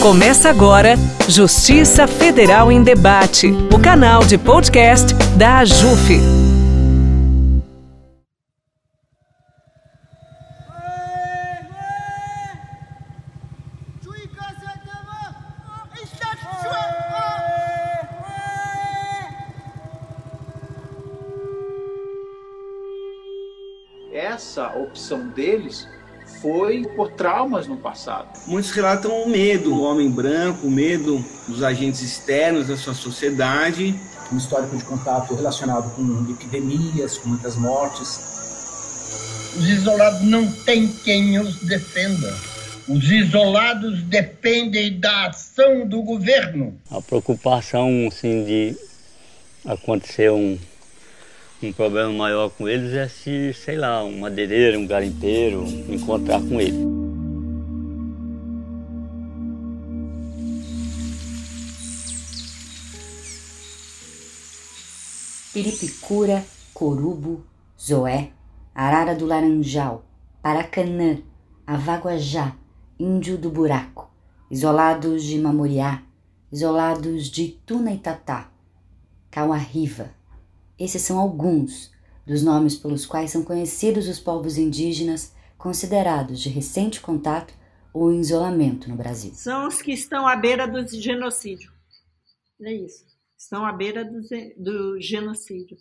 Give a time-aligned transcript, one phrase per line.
[0.00, 0.94] Começa agora
[1.28, 6.18] Justiça Federal em Debate, o canal de podcast da AJUF.
[24.10, 25.86] Essa opção deles
[26.40, 28.28] foi por traumas no passado.
[28.46, 33.94] Muitos relatam o medo do homem branco, o medo dos agentes externos da sua sociedade.
[34.32, 38.30] Um histórico de contato relacionado com epidemias, com muitas mortes.
[39.56, 42.32] Os isolados não têm quem os defenda.
[42.88, 46.74] Os isolados dependem da ação do governo.
[46.90, 48.76] A preocupação assim, de
[49.64, 50.58] acontecer um,
[51.62, 56.60] um problema maior com eles é se, sei lá, um madeireiro, um garimpeiro encontrar com
[56.60, 56.88] ele.
[65.52, 67.44] Piripicura, Corubo,
[67.78, 68.30] Zoé,
[68.74, 70.04] Arara do Laranjal,
[70.40, 71.18] Paracanã,
[71.66, 72.56] Avaguajá,
[72.98, 74.10] Índio do Buraco,
[74.50, 76.02] isolados de Mamoriá,
[76.50, 78.50] isolados de Tunaitatá,
[79.30, 80.19] Cauarriva.
[80.80, 81.92] Esses são alguns
[82.26, 87.52] dos nomes pelos quais são conhecidos os povos indígenas considerados de recente contato
[87.92, 89.34] ou em isolamento no Brasil.
[89.34, 91.70] São os que estão à beira do genocídio.
[92.62, 93.04] É isso.
[93.36, 94.20] Estão à beira do,
[94.56, 95.76] do genocídio.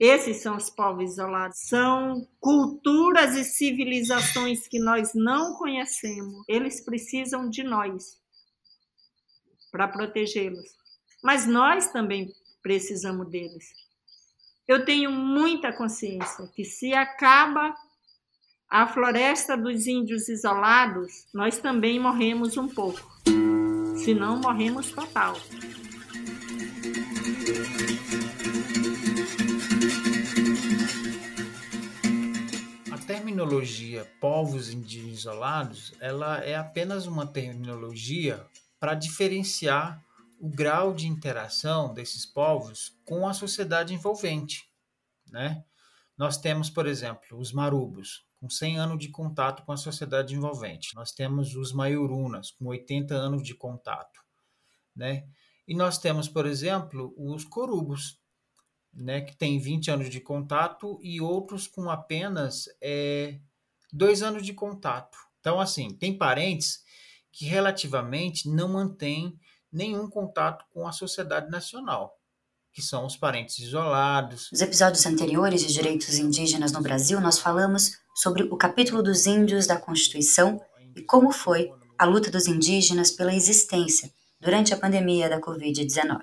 [0.00, 1.58] Esses são os povos isolados.
[1.60, 6.44] São culturas e civilizações que nós não conhecemos.
[6.48, 8.20] Eles precisam de nós
[9.70, 10.74] para protegê-los.
[11.22, 12.32] Mas nós também
[12.66, 13.72] precisamos deles.
[14.66, 17.72] Eu tenho muita consciência que se acaba
[18.68, 23.08] a floresta dos índios isolados, nós também morremos um pouco.
[23.96, 25.36] Se não, morremos total.
[32.90, 38.44] A terminologia povos indígenas isolados, ela é apenas uma terminologia
[38.80, 40.04] para diferenciar
[40.38, 44.70] o grau de interação desses povos com a sociedade envolvente,
[45.30, 45.64] né?
[46.16, 50.94] Nós temos, por exemplo, os marubos, com 100 anos de contato com a sociedade envolvente.
[50.94, 54.20] Nós temos os maiurunas, com 80 anos de contato,
[54.94, 55.26] né?
[55.66, 58.20] E nós temos, por exemplo, os corubos,
[58.92, 63.38] né, que tem 20 anos de contato e outros com apenas é,
[63.92, 65.18] dois anos de contato.
[65.40, 66.82] Então, assim, tem parentes
[67.30, 69.38] que relativamente não mantêm
[69.76, 72.18] nenhum contato com a sociedade nacional,
[72.72, 74.48] que são os parentes isolados.
[74.50, 79.66] Nos episódios anteriores de direitos indígenas no Brasil, nós falamos sobre o capítulo dos índios
[79.66, 80.60] da Constituição
[80.96, 84.10] e como foi a luta dos indígenas pela existência
[84.40, 86.20] durante a pandemia da Covid-19.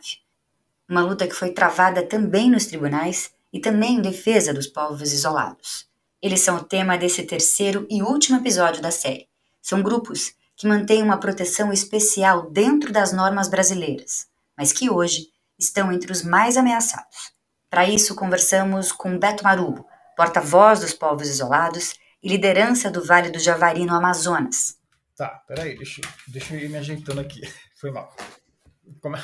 [0.90, 5.88] Uma luta que foi travada também nos tribunais e também em defesa dos povos isolados.
[6.22, 9.28] Eles são o tema desse terceiro e último episódio da série.
[9.62, 14.28] São grupos que mantêm uma proteção especial dentro das normas brasileiras,
[14.58, 15.28] mas que hoje
[15.58, 17.34] estão entre os mais ameaçados.
[17.70, 23.40] Para isso, conversamos com Beto Marubo, porta-voz dos povos isolados e liderança do Vale do
[23.40, 24.78] Javari no Amazonas.
[25.16, 27.42] Tá, peraí, deixa, deixa eu ir me ajeitando aqui.
[27.76, 28.16] Foi mal.
[29.02, 29.24] Como é,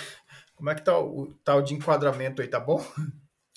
[0.56, 2.86] como é que tá o tal de enquadramento aí, tá bom?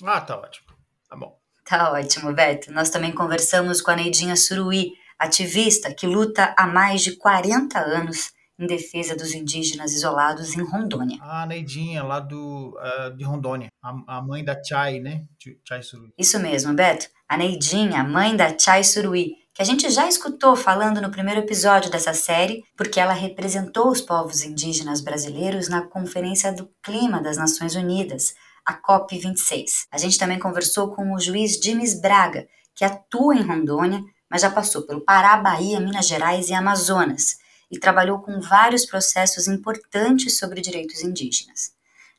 [0.04, 0.66] Ah, tá ótimo.
[1.09, 1.39] Tá bom.
[1.65, 2.72] Tá ótimo, Beto.
[2.72, 8.33] Nós também conversamos com a Neidinha Suruí, ativista que luta há mais de 40 anos
[8.59, 11.19] em defesa dos indígenas isolados em Rondônia.
[11.21, 13.69] Ah, Neidinha, lá do, uh, de Rondônia.
[13.83, 15.25] A, a, mãe da Chay, né?
[15.66, 16.12] Chay Suruí.
[16.19, 17.06] Isso mesmo, Beto.
[17.28, 21.91] A Neidinha, mãe da Chay Suruí, que a gente já escutou falando no primeiro episódio
[21.91, 27.75] dessa série, porque ela representou os povos indígenas brasileiros na Conferência do Clima das Nações
[27.75, 28.34] Unidas,
[28.65, 29.87] a COP26.
[29.91, 34.48] A gente também conversou com o juiz Dimes Braga, que atua em Rondônia, mas já
[34.48, 37.37] passou pelo Pará, Bahia, Minas Gerais e Amazonas,
[37.70, 41.72] e trabalhou com vários processos importantes sobre direitos indígenas.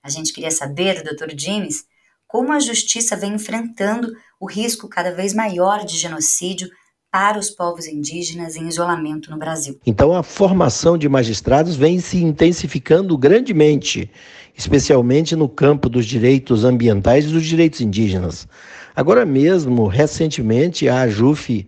[0.04, 1.34] A gente queria saber do Dr.
[1.34, 1.86] Dimes
[2.28, 6.70] como a justiça vem enfrentando o risco cada vez maior de genocídio
[7.12, 9.80] para os povos indígenas em isolamento no Brasil.
[9.84, 14.10] Então, a formação de magistrados vem se intensificando grandemente,
[14.56, 18.48] especialmente no campo dos direitos ambientais e dos direitos indígenas.
[18.96, 21.68] Agora mesmo, recentemente, a AJUF,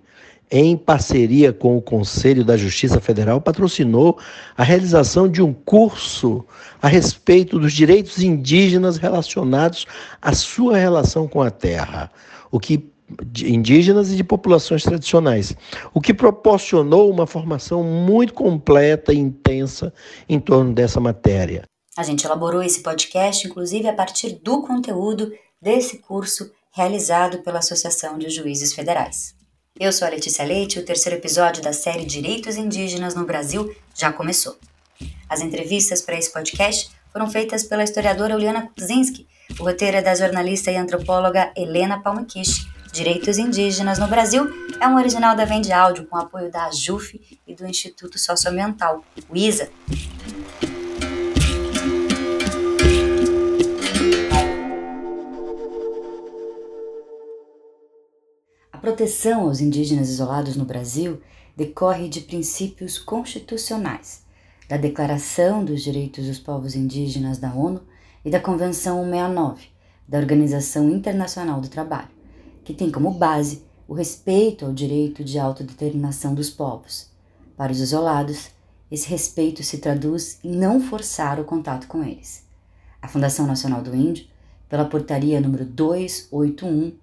[0.57, 4.17] em parceria com o Conselho da Justiça Federal, patrocinou
[4.55, 6.45] a realização de um curso
[6.81, 9.85] a respeito dos direitos indígenas relacionados
[10.21, 12.09] à sua relação com a terra,
[12.49, 12.89] o que
[13.43, 15.53] indígenas e de populações tradicionais,
[15.93, 19.93] o que proporcionou uma formação muito completa e intensa
[20.27, 21.63] em torno dessa matéria.
[21.97, 28.17] A gente elaborou esse podcast, inclusive, a partir do conteúdo desse curso realizado pela Associação
[28.17, 29.34] de Juízes Federais.
[29.77, 33.75] Eu sou a Letícia Leite e o terceiro episódio da série Direitos Indígenas no Brasil
[33.93, 34.57] já começou.
[35.27, 39.27] As entrevistas para esse podcast foram feitas pela historiadora Uliana Kuzinski,
[39.59, 42.65] o roteiro é da jornalista e antropóloga Helena Palmaquish.
[42.93, 44.47] Direitos Indígenas no Brasil
[44.79, 49.35] é um original da Vende Áudio com apoio da AJUF e do Instituto Socioambiental, o
[49.35, 49.69] ISA.
[58.85, 61.19] Proteção aos indígenas isolados no Brasil
[61.57, 64.21] decorre de princípios constitucionais,
[64.69, 67.81] da Declaração dos Direitos dos Povos Indígenas da ONU
[68.23, 69.69] e da Convenção 169
[70.07, 72.11] da Organização Internacional do Trabalho,
[72.63, 77.09] que tem como base o respeito ao direito de autodeterminação dos povos.
[77.57, 78.51] Para os isolados,
[78.91, 82.45] esse respeito se traduz em não forçar o contato com eles.
[83.01, 84.27] A Fundação Nacional do Índio,
[84.69, 86.93] pela portaria número 281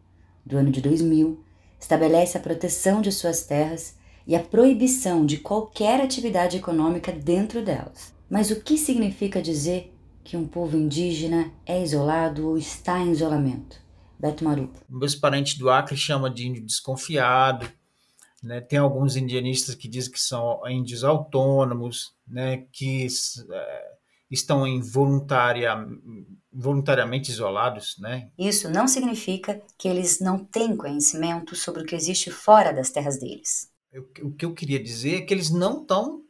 [0.46, 1.41] do ano de 2000,
[1.82, 8.14] estabelece a proteção de suas terras e a proibição de qualquer atividade econômica dentro delas.
[8.31, 9.93] Mas o que significa dizer
[10.23, 13.82] que um povo indígena é isolado ou está em isolamento?
[14.17, 14.79] Beto Marupa.
[14.88, 17.69] Meus parentes do Acre chamam de índio desconfiado.
[18.40, 18.61] Né?
[18.61, 22.64] Tem alguns indianistas que dizem que são índios autônomos, né?
[22.73, 23.08] que
[23.50, 23.85] é,
[24.31, 25.75] estão involuntária,
[26.52, 27.96] voluntariamente isolados.
[27.99, 28.31] Né?
[28.38, 33.19] Isso não significa que eles não têm conhecimento sobre o que existe fora das terras
[33.19, 33.70] deles.
[34.22, 36.22] O que eu queria dizer é que eles não estão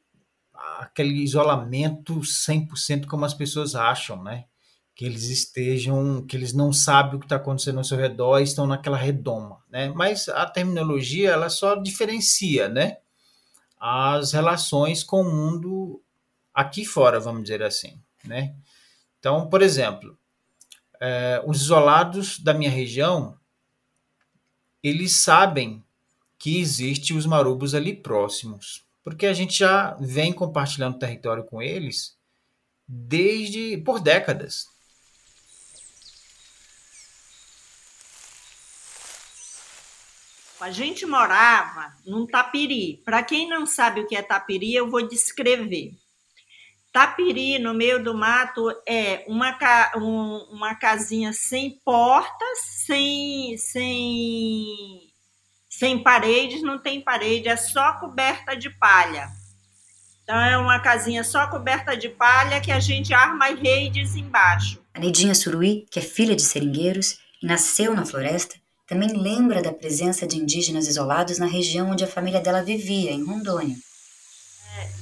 [0.79, 4.45] aquele isolamento 100% como as pessoas acham, né?
[4.95, 8.45] Que eles estejam, que eles não sabem o que está acontecendo ao seu redor e
[8.45, 9.89] estão naquela redoma, né?
[9.95, 12.99] Mas a terminologia, ela só diferencia, né?
[13.79, 16.03] As relações com o mundo
[16.53, 18.55] aqui fora, vamos dizer assim, né?
[19.23, 20.19] Então, por exemplo,
[21.01, 23.39] é, os isolados da minha região,
[24.83, 25.81] eles sabem
[26.37, 32.19] que existe os marubos ali próximos, porque a gente já vem compartilhando território com eles
[32.85, 34.67] desde por décadas.
[40.61, 43.01] A gente morava num tapiri.
[43.05, 45.97] Para quem não sabe o que é tapiri, eu vou descrever.
[46.93, 49.57] Tapiri, no meio do mato, é uma,
[49.97, 55.11] um, uma casinha sem portas, sem, sem
[55.83, 59.31] sem paredes, não tem parede, é só coberta de palha.
[60.23, 64.81] Então é uma casinha só coberta de palha que a gente arma redes embaixo.
[64.95, 68.55] A Neidinha Suruí, que é filha de seringueiros e nasceu na floresta,
[68.87, 73.25] também lembra da presença de indígenas isolados na região onde a família dela vivia, em
[73.25, 73.77] Rondônia.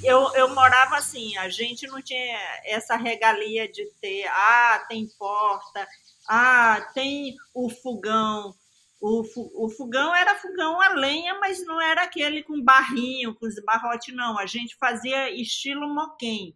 [0.03, 5.87] Eu, eu morava assim, a gente não tinha essa regalia de ter, ah, tem porta,
[6.29, 8.55] ah, tem o fogão,
[9.01, 9.23] o,
[9.65, 14.15] o fogão era fogão a lenha, mas não era aquele com barrinho, com os barrotes,
[14.15, 14.39] não.
[14.39, 16.55] A gente fazia estilo moquém.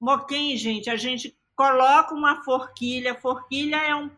[0.00, 3.16] Moquém, gente, a gente coloca uma forquilha.
[3.16, 4.08] Forquilha é, um,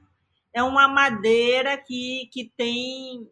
[0.53, 3.27] é uma madeira que, que tem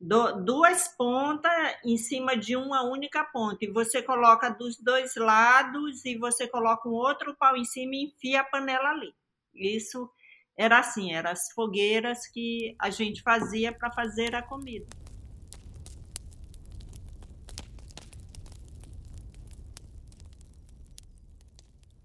[0.00, 1.52] do, duas pontas
[1.84, 3.64] em cima de uma única ponta.
[3.64, 8.04] E você coloca dos dois lados e você coloca um outro pau em cima e
[8.06, 9.14] enfia a panela ali.
[9.54, 10.10] Isso
[10.56, 14.86] era assim, eram as fogueiras que a gente fazia para fazer a comida.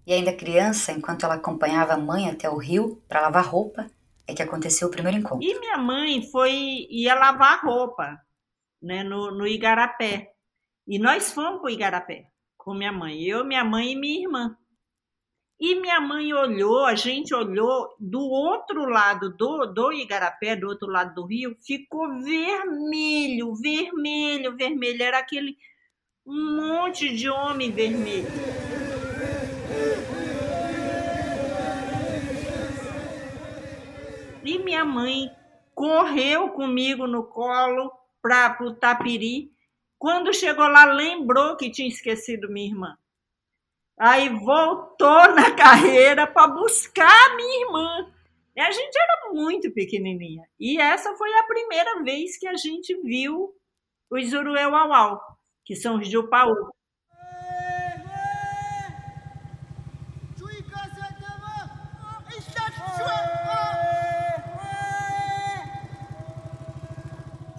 [0.04, 3.86] E ainda criança, enquanto ela acompanhava a mãe até o rio para lavar roupa,
[4.26, 5.42] é que aconteceu o primeiro encontro.
[5.42, 8.20] E minha mãe foi ia lavar roupa,
[8.80, 10.32] né, no, no Igarapé.
[10.86, 12.26] E nós fomos para o Igarapé
[12.62, 14.56] com minha mãe, eu, minha mãe e minha irmã.
[15.58, 20.88] E minha mãe olhou, a gente olhou do outro lado do, do Igarapé, do outro
[20.88, 25.02] lado do rio, ficou vermelho, vermelho, vermelho.
[25.02, 25.56] Era aquele
[26.24, 28.28] um monte de homem vermelho.
[34.44, 35.30] E minha mãe
[35.74, 39.50] correu comigo no colo para o Tapiri.
[39.98, 42.96] Quando chegou lá, lembrou que tinha esquecido minha irmã.
[43.98, 48.12] Aí voltou na carreira para buscar minha irmã.
[48.54, 50.46] E a gente era muito pequenininha.
[50.58, 53.54] E essa foi a primeira vez que a gente viu
[54.10, 55.20] os Urueuauau,
[55.64, 56.70] que são os Jupaú.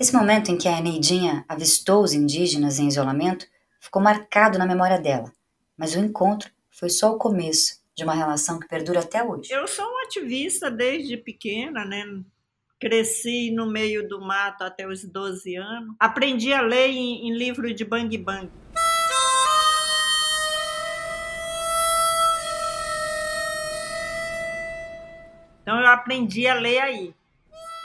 [0.03, 3.47] Esse momento em que a Neidinha avistou os indígenas em isolamento
[3.79, 5.31] ficou marcado na memória dela,
[5.77, 9.49] mas o encontro foi só o começo de uma relação que perdura até hoje.
[9.49, 12.03] Eu sou uma ativista desde pequena, né?
[12.81, 15.95] Cresci no meio do mato até os 12 anos.
[15.97, 18.51] Aprendi a ler em, em livro de bang bang.
[25.61, 27.15] Então eu aprendi a ler aí.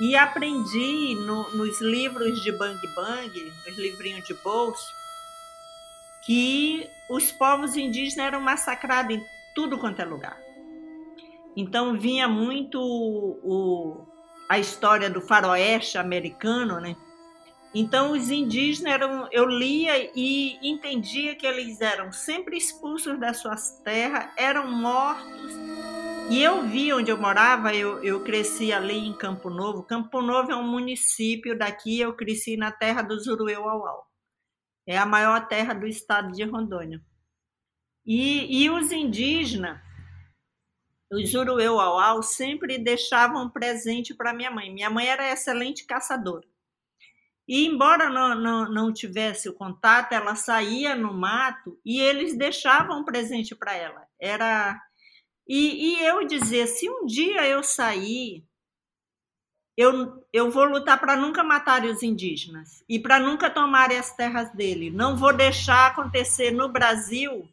[0.01, 4.93] E aprendi no, nos livros de Bang Bang, nos livrinhos de bolso,
[6.23, 9.25] que os povos indígenas eram massacrados em
[9.55, 10.39] tudo quanto é lugar.
[11.57, 14.07] Então vinha muito o,
[14.49, 16.95] a história do faroeste americano, né?
[17.75, 23.81] Então os indígenas eram, eu lia e entendia que eles eram sempre expulsos das suas
[23.85, 25.53] terras, eram mortos.
[26.31, 29.83] E eu vi onde eu morava, eu, eu cresci ali em Campo Novo.
[29.83, 34.07] Campo Novo é um município daqui, eu cresci na terra do Zurueu-Auau.
[34.87, 37.01] É a maior terra do estado de Rondônia.
[38.05, 39.81] E, e os indígenas,
[41.11, 44.71] os Urueu-Auau, sempre deixavam presente para minha mãe.
[44.71, 46.47] Minha mãe era excelente caçadora.
[47.49, 53.03] E embora não, não, não tivesse o contato, ela saía no mato e eles deixavam
[53.03, 54.07] presente para ela.
[54.21, 54.79] Era
[55.49, 58.45] e, e, eu dizia, se um dia eu sair,
[59.77, 64.53] eu, eu vou lutar para nunca matar os indígenas e para nunca tomarem as terras
[64.53, 64.91] dele.
[64.91, 67.49] Não vou deixar acontecer no Brasil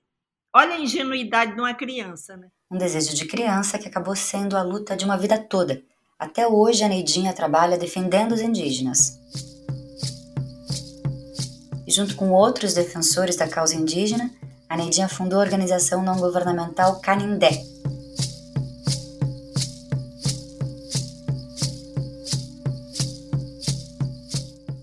[0.58, 2.48] Olha a ingenuidade de uma criança, né?
[2.72, 5.84] Um desejo de criança que acabou sendo a luta de uma vida toda.
[6.18, 9.20] Até hoje a Neidinha trabalha defendendo os indígenas.
[11.86, 14.32] E junto com outros defensores da causa indígena,
[14.76, 17.64] a Neidinha fundou a organização não governamental Canindé.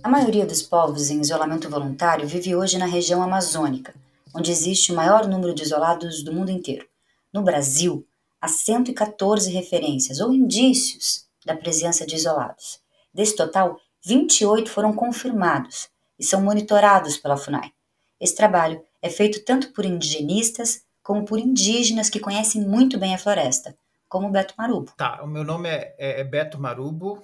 [0.03, 3.95] A maioria dos povos em isolamento voluntário vive hoje na região amazônica,
[4.35, 6.87] onde existe o maior número de isolados do mundo inteiro.
[7.31, 8.07] No Brasil,
[8.41, 12.81] há 114 referências ou indícios da presença de isolados.
[13.13, 17.71] Desse total, 28 foram confirmados e são monitorados pela FUNAI.
[18.19, 23.19] Esse trabalho é feito tanto por indigenistas como por indígenas que conhecem muito bem a
[23.19, 23.77] floresta,
[24.09, 24.93] como Beto Marubo.
[24.97, 27.23] Tá, o meu nome é, é, é Beto Marubo,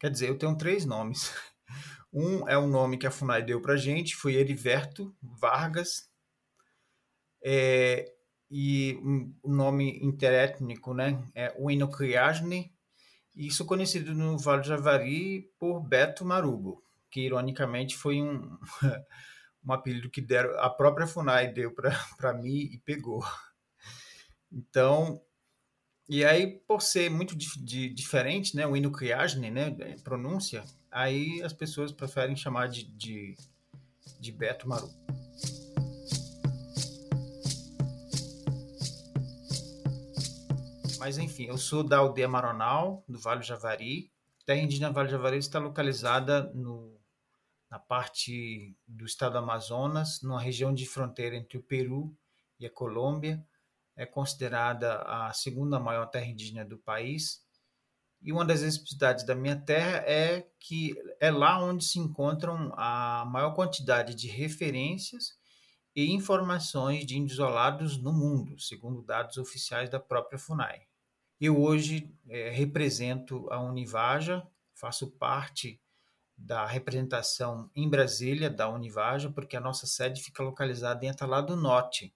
[0.00, 1.30] quer dizer, eu tenho três nomes.
[2.14, 6.10] Um é o nome que a FUNAI deu para gente, foi Heriberto Vargas
[7.42, 8.12] é,
[8.50, 9.00] e
[9.42, 12.70] o nome interétnico né, é Uinocriasne,
[13.34, 18.58] isso conhecido no Vale do Javari por Beto Marubo, que ironicamente foi um,
[19.64, 23.24] um apelido que deram, a própria FUNAI deu para mim e pegou.
[24.50, 25.20] Então,
[26.08, 29.70] e aí, por ser muito de, diferente, né, o Inucriasne, né,
[30.04, 33.34] pronúncia, aí as pessoas preferem chamar de, de,
[34.20, 34.92] de Beto Marubo.
[40.98, 44.12] Mas enfim, eu sou da aldeia Maronal, do Vale do Javari.
[44.42, 46.96] A terra indígena Vale do Javari está localizada no,
[47.72, 52.14] na parte do estado do Amazonas, numa região de fronteira entre o Peru
[52.60, 53.42] e a Colômbia.
[53.96, 57.42] É considerada a segunda maior terra indígena do país.
[58.20, 63.24] E uma das especificidades da minha terra é que é lá onde se encontram a
[63.24, 65.34] maior quantidade de referências
[65.96, 70.82] e informações de índios isolados no mundo, segundo dados oficiais da própria FUNAI.
[71.40, 75.81] Eu hoje é, represento a Univaja, faço parte
[76.44, 81.56] da representação em Brasília da Univaja, porque a nossa sede fica localizada em Atalá do
[81.56, 82.12] Norte.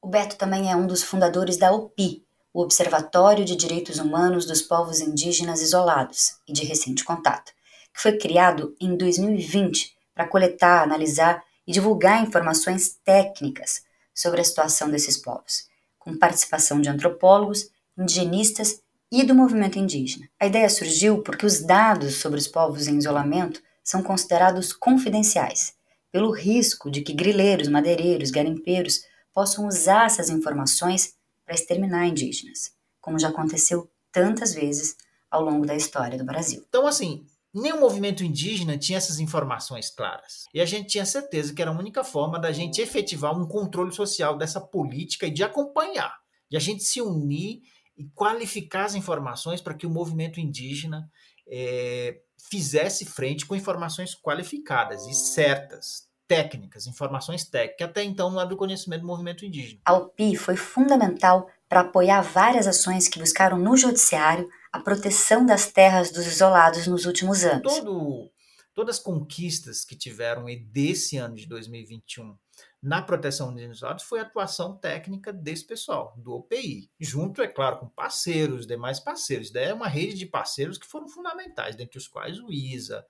[0.00, 4.62] O Beto também é um dos fundadores da OPI, o Observatório de Direitos Humanos dos
[4.62, 7.52] Povos Indígenas Isolados e de Recente Contato,
[7.94, 13.82] que foi criado em 2020 para coletar, analisar e divulgar informações técnicas
[14.14, 15.68] sobre a situação desses povos,
[15.98, 18.82] com participação de antropólogos indigenistas
[19.12, 20.26] e do movimento indígena.
[20.40, 25.74] A ideia surgiu porque os dados sobre os povos em isolamento são considerados confidenciais,
[26.10, 29.04] pelo risco de que grileiros, madeireiros, garimpeiros
[29.34, 31.12] possam usar essas informações
[31.44, 34.96] para exterminar indígenas, como já aconteceu tantas vezes
[35.30, 36.64] ao longo da história do Brasil.
[36.66, 40.46] Então, assim, nem o movimento indígena tinha essas informações claras.
[40.54, 43.92] E a gente tinha certeza que era a única forma da gente efetivar um controle
[43.92, 46.18] social dessa política e de acompanhar,
[46.50, 47.60] de a gente se unir
[47.96, 51.10] e qualificar as informações para que o movimento indígena
[51.46, 52.20] é,
[52.50, 58.48] fizesse frente com informações qualificadas e certas, técnicas, informações técnicas, que até então não era
[58.48, 59.80] do conhecimento do movimento indígena.
[59.84, 65.70] A UPI foi fundamental para apoiar várias ações que buscaram no judiciário a proteção das
[65.70, 67.74] terras dos isolados nos últimos anos.
[67.74, 68.30] Todo
[68.74, 72.34] todas as conquistas que tiveram desse ano de 2021
[72.82, 77.78] na proteção dos isolados foi a atuação técnica desse pessoal, do OPI, junto, é claro,
[77.78, 79.52] com parceiros, demais parceiros.
[79.52, 83.06] Daí é uma rede de parceiros que foram fundamentais, dentre os quais o ISA,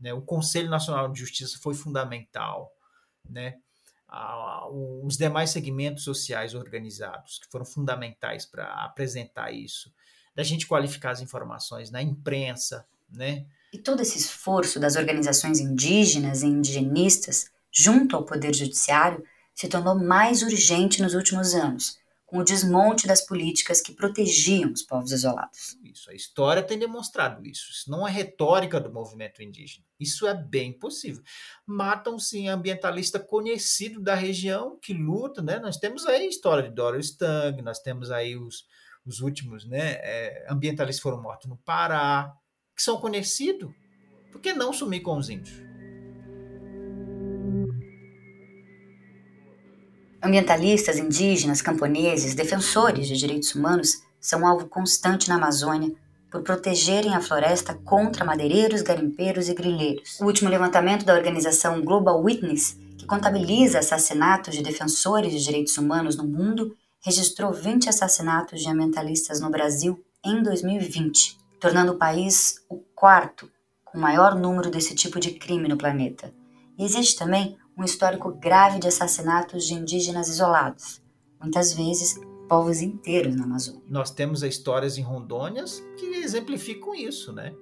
[0.00, 2.74] né, o Conselho Nacional de Justiça foi fundamental,
[3.28, 3.58] né,
[5.04, 9.94] os demais segmentos sociais organizados, que foram fundamentais para apresentar isso,
[10.34, 13.46] da gente qualificar as informações na imprensa, né?
[13.72, 19.24] E todo esse esforço das organizações indígenas e indigenistas junto ao Poder Judiciário
[19.54, 24.82] se tornou mais urgente nos últimos anos, com o desmonte das políticas que protegiam os
[24.82, 25.76] povos isolados.
[25.84, 27.70] Isso, a história tem demonstrado isso.
[27.70, 29.84] Isso não é retórica do movimento indígena.
[30.00, 31.22] Isso é bem possível.
[31.66, 35.58] Matam-se ambientalista conhecido da região que luta, né?
[35.58, 38.64] Nós temos aí a história de Dora Stang, nós temos aí os,
[39.04, 39.92] os últimos, né?
[40.00, 42.32] É, ambientalistas foram mortos no Pará,
[42.74, 43.70] que são conhecidos.
[44.30, 45.71] Por que não sumir com os índios?
[50.22, 55.92] Ambientalistas, indígenas, camponeses, defensores de direitos humanos são alvo constante na Amazônia
[56.30, 60.20] por protegerem a floresta contra madeireiros, garimpeiros e grileiros.
[60.20, 66.16] O último levantamento da organização Global Witness, que contabiliza assassinatos de defensores de direitos humanos
[66.16, 72.76] no mundo, registrou 20 assassinatos de ambientalistas no Brasil em 2020, tornando o país o
[72.94, 73.50] quarto
[73.84, 76.32] com maior número desse tipo de crime no planeta.
[76.78, 81.02] E existe também um histórico grave de assassinatos de indígenas isolados,
[81.40, 83.80] muitas vezes povos inteiros na Amazônia.
[83.88, 87.54] Nós temos histórias em Rondônias que exemplificam isso, né?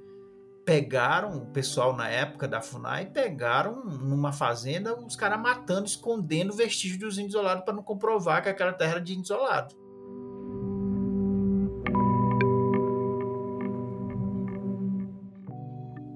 [0.65, 6.99] Pegaram o pessoal na época da FUNAI, pegaram numa fazenda os caras matando, escondendo vestígios
[6.99, 9.75] dos índios isolados para não comprovar que aquela terra era de índio isolado.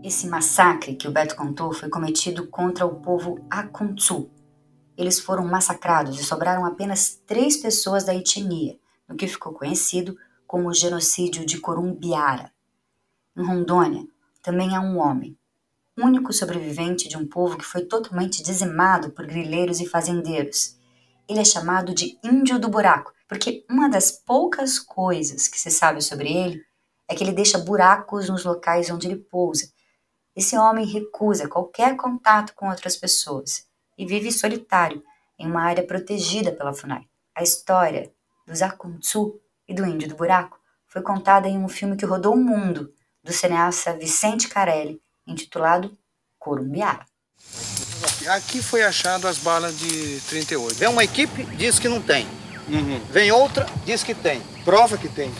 [0.04, 4.30] Esse massacre que o Beto contou foi cometido contra o povo Akuntsu.
[4.99, 10.14] Eles foram massacrados e sobraram apenas três pessoas da etnia, no que ficou conhecido
[10.46, 12.52] como o genocídio de Corumbiara.
[13.34, 14.06] Em Rondônia,
[14.43, 15.38] também há um homem,
[15.97, 20.78] único sobrevivente de um povo que foi totalmente dizimado por grileiros e fazendeiros.
[21.26, 26.02] Ele é chamado de Índio do Buraco, porque uma das poucas coisas que se sabe
[26.02, 26.62] sobre ele
[27.08, 29.73] é que ele deixa buracos nos locais onde ele pousa
[30.36, 33.66] esse homem recusa qualquer contato com outras pessoas
[33.97, 35.02] e vive solitário
[35.38, 37.06] em uma área protegida pela FUNAI.
[37.34, 38.12] A história
[38.47, 42.44] do Zakuntsu e do Índio do Buraco foi contada em um filme que rodou o
[42.44, 42.92] mundo,
[43.23, 45.97] do cineasta Vicente Carelli, intitulado
[46.38, 47.06] Corumbiara.
[48.28, 50.76] Aqui foi achado as balas de 38.
[50.76, 52.26] Vem uma equipe, diz que não tem.
[52.68, 53.00] Uhum.
[53.10, 54.42] Vem outra, diz que tem.
[54.64, 55.32] Prova que tem.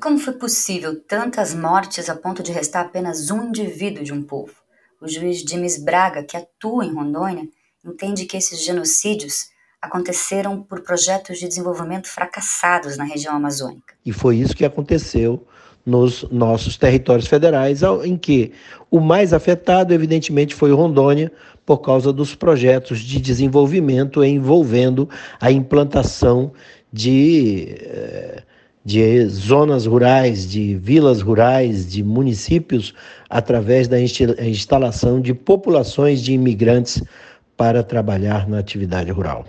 [0.00, 4.52] Como foi possível tantas mortes a ponto de restar apenas um indivíduo de um povo?
[5.00, 7.44] O juiz James Braga, que atua em Rondônia,
[7.84, 9.48] entende que esses genocídios
[9.80, 13.94] aconteceram por projetos de desenvolvimento fracassados na região amazônica.
[14.04, 15.46] E foi isso que aconteceu
[15.86, 18.52] nos nossos territórios federais, em que
[18.90, 21.32] o mais afetado, evidentemente, foi Rondônia,
[21.70, 25.08] por causa dos projetos de desenvolvimento envolvendo
[25.40, 26.50] a implantação
[26.92, 28.42] de, eh,
[28.84, 32.92] de zonas rurais, de vilas rurais, de municípios,
[33.28, 37.00] através da instalação de populações de imigrantes
[37.56, 39.46] para trabalhar na atividade rural.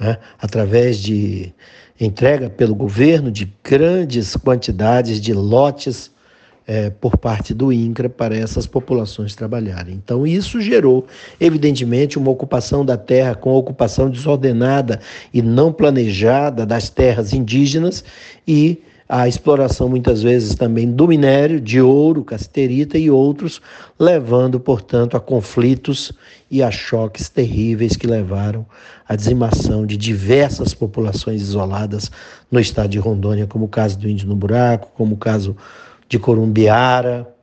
[0.00, 0.18] Né?
[0.40, 1.54] Através de
[2.00, 6.10] entrega pelo governo de grandes quantidades de lotes
[6.66, 9.94] é, por parte do INCRA para essas populações trabalharem.
[9.94, 11.06] Então, isso gerou,
[11.40, 15.00] evidentemente, uma ocupação da terra com ocupação desordenada
[15.32, 18.04] e não planejada das terras indígenas
[18.46, 23.60] e a exploração muitas vezes também do minério, de ouro, casterita e outros,
[23.98, 26.12] levando, portanto, a conflitos
[26.50, 28.66] e a choques terríveis que levaram
[29.08, 32.10] à dizimação de diversas populações isoladas
[32.50, 35.56] no estado de Rondônia, como o caso do Índio no Buraco, como o caso
[36.08, 37.34] de Corumbiara,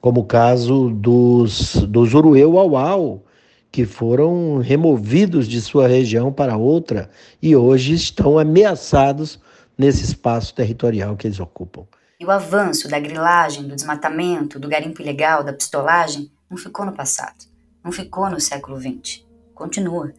[0.00, 3.24] como o caso dos, dos Urueu-Auau,
[3.70, 7.08] que foram removidos de sua região para outra
[7.40, 9.38] e hoje estão ameaçados
[9.78, 11.86] nesse espaço territorial que eles ocupam.
[12.18, 16.92] E o avanço da grilagem, do desmatamento, do garimpo ilegal, da pistolagem, não ficou no
[16.92, 17.46] passado,
[17.82, 19.24] não ficou no século XX.
[19.54, 20.12] Continua.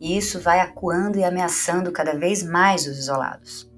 [0.00, 3.70] E isso vai acuando e ameaçando cada vez mais os isolados.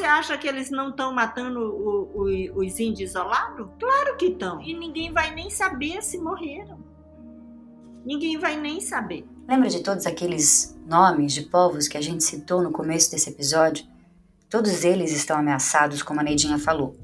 [0.00, 3.68] Você acha que eles não estão matando o, o, os índios isolados?
[3.78, 4.58] Claro que estão.
[4.62, 6.78] E ninguém vai nem saber se morreram.
[8.02, 9.28] Ninguém vai nem saber.
[9.46, 13.84] Lembra de todos aqueles nomes de povos que a gente citou no começo desse episódio?
[14.48, 16.96] Todos eles estão ameaçados, como a Neidinha falou.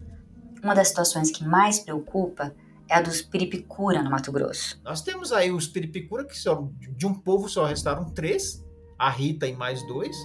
[0.62, 2.56] Uma das situações que mais preocupa
[2.88, 4.80] é a dos Piripicura, no Mato Grosso.
[4.82, 8.64] Nós temos aí os Piripicura, que só, de um povo só restaram três,
[8.98, 10.16] a Rita e mais dois.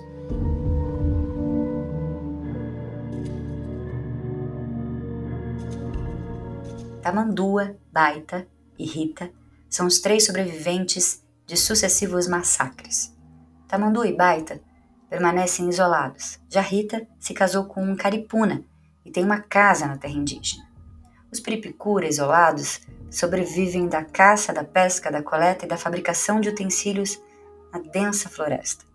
[7.01, 9.31] Tamandua, Baita e Rita
[9.67, 13.15] são os três sobreviventes de sucessivos massacres.
[13.67, 14.61] Tamandu e Baita
[15.09, 16.39] permanecem isolados.
[16.47, 18.63] Já Rita se casou com um caripuna
[19.03, 20.69] e tem uma casa na terra indígena.
[21.31, 27.19] Os piripicura isolados sobrevivem da caça, da pesca, da coleta e da fabricação de utensílios
[27.73, 28.85] na densa floresta.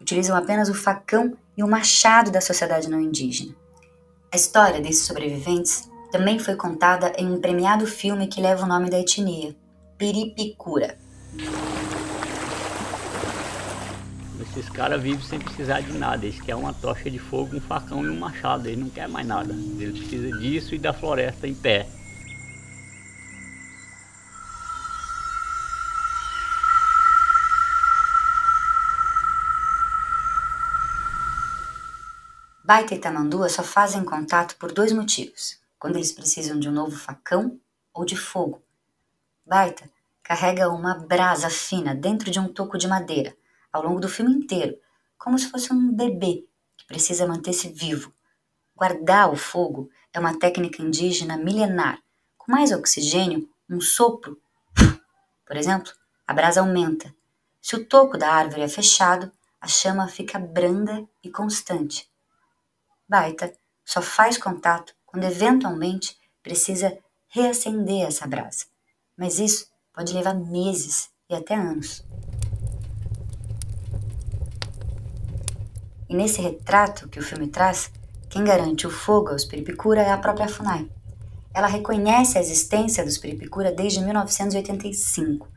[0.00, 3.54] Utilizam apenas o facão e o machado da sociedade não indígena.
[4.32, 8.90] A história desses sobreviventes também foi contada em um premiado filme que leva o nome
[8.90, 9.54] da etnia,
[9.96, 10.98] Piripicura.
[14.40, 16.26] Esses caras vivem sem precisar de nada.
[16.26, 18.66] Eles querem uma tocha de fogo, um facão e um machado.
[18.66, 19.52] Eles não querem mais nada.
[19.52, 21.86] Eles precisam disso e da floresta em pé.
[32.64, 36.96] Baita e Tamandua só fazem contato por dois motivos quando eles precisam de um novo
[36.96, 37.58] facão
[37.92, 38.62] ou de fogo.
[39.44, 39.90] Baita
[40.22, 43.34] carrega uma brasa fina dentro de um toco de madeira
[43.72, 44.78] ao longo do filme inteiro,
[45.18, 48.12] como se fosse um bebê que precisa manter-se vivo.
[48.76, 51.98] Guardar o fogo é uma técnica indígena milenar.
[52.36, 54.40] Com mais oxigênio, um sopro,
[55.46, 55.92] por exemplo,
[56.26, 57.12] a brasa aumenta.
[57.60, 62.08] Se o toco da árvore é fechado, a chama fica branda e constante.
[63.08, 63.52] Baita
[63.84, 66.96] só faz contato quando eventualmente precisa
[67.28, 68.64] reacender essa brasa.
[69.16, 72.04] Mas isso pode levar meses e até anos.
[76.08, 77.90] E nesse retrato que o filme traz,
[78.28, 80.88] quem garante o fogo aos Piripicura é a própria FUNAI.
[81.52, 85.48] Ela reconhece a existência dos Piripicura desde 1985,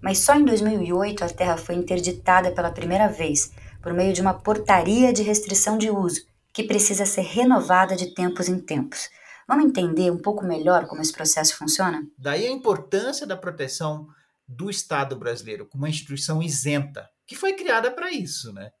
[0.00, 4.34] mas só em 2008 a terra foi interditada pela primeira vez por meio de uma
[4.34, 9.08] portaria de restrição de uso que precisa ser renovada de tempos em tempos.
[9.46, 12.06] Vamos entender um pouco melhor como esse processo funciona?
[12.16, 14.08] Daí a importância da proteção
[14.46, 18.72] do Estado brasileiro como uma instituição isenta, que foi criada para isso, né?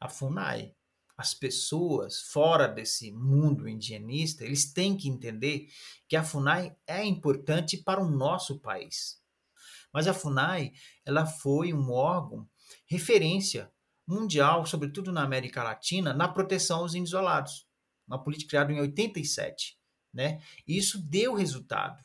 [0.00, 0.74] A FUNAI.
[1.18, 5.68] As pessoas fora desse mundo indigenista, eles têm que entender
[6.06, 9.18] que a FUNAI é importante para o nosso país.
[9.92, 10.72] Mas a FUNAI,
[11.06, 12.46] ela foi um órgão
[12.86, 13.72] referência
[14.06, 17.66] mundial, sobretudo na América Latina, na proteção aos isolados.
[18.06, 19.76] Uma política criada em 87.
[20.14, 20.40] Né?
[20.66, 22.02] E isso deu resultado.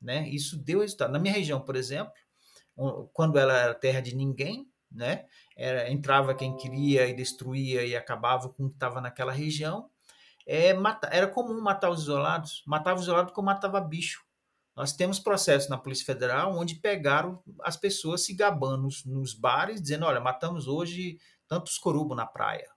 [0.00, 0.28] Né?
[0.28, 1.12] Isso deu resultado.
[1.12, 2.12] Na minha região, por exemplo,
[3.12, 5.26] quando ela era terra de ninguém, né?
[5.56, 9.88] Era, entrava quem queria e destruía e acabava com o que estava naquela região.
[10.46, 14.24] É, mata, era comum matar os isolados, matava os isolados como matava bicho.
[14.74, 19.80] Nós temos processos na Polícia Federal onde pegaram as pessoas se gabando nos, nos bares,
[19.80, 21.18] dizendo: olha, matamos hoje
[21.50, 22.68] tantos corubo na praia.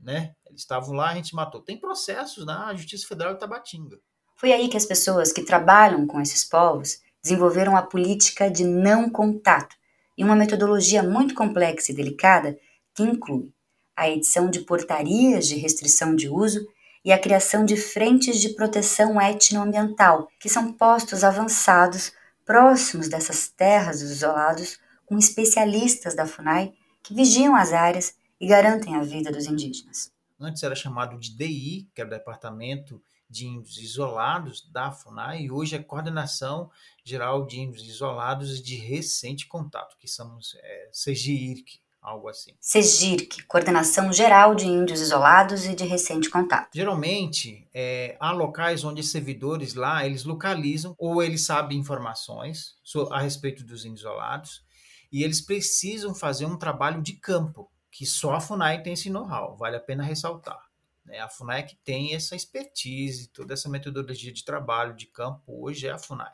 [0.00, 0.34] Né?
[0.48, 1.60] Eles estavam lá, a gente matou.
[1.60, 3.98] Tem processos na Justiça Federal de Tabatinga.
[4.34, 9.10] Foi aí que as pessoas que trabalham com esses povos desenvolveram a política de não
[9.10, 9.76] contato
[10.16, 12.58] e uma metodologia muito complexa e delicada
[12.94, 13.52] que inclui
[13.94, 16.66] a edição de portarias de restrição de uso
[17.04, 22.12] e a criação de frentes de proteção etnoambiental, que são postos avançados
[22.46, 28.94] próximos dessas terras dos isolados com especialistas da FUNAI que vigiam as áreas e garantem
[28.94, 30.12] a vida dos indígenas.
[30.38, 35.50] Antes era chamado de DI, que era o Departamento de Índios Isolados da FUNAI, e
[35.50, 36.70] hoje é Coordenação
[37.04, 42.52] Geral de Índios Isolados e de Recente Contato, que somos é, CGIRC, algo assim.
[42.60, 46.70] CEGIRC, Coordenação Geral de Índios Isolados e de Recente Contato.
[46.74, 52.74] Geralmente, é, há locais onde servidores lá, eles localizam ou eles sabem informações
[53.10, 54.62] a respeito dos índios isolados,
[55.10, 59.56] e eles precisam fazer um trabalho de campo, que só a FUNAI tem esse know-how,
[59.56, 60.70] vale a pena ressaltar.
[61.04, 61.18] Né?
[61.18, 65.86] A FUNAI é que tem essa expertise, toda essa metodologia de trabalho de campo, hoje
[65.86, 66.32] é a FUNAI.